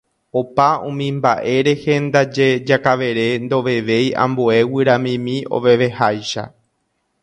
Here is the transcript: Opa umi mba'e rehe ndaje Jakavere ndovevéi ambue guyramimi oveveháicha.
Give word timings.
Opa 0.39 0.69
umi 0.89 1.07
mba'e 1.17 1.55
rehe 1.67 1.93
ndaje 2.05 2.47
Jakavere 2.71 3.27
ndovevéi 3.45 4.07
ambue 4.23 4.57
guyramimi 4.71 5.35
oveveháicha. 5.59 6.43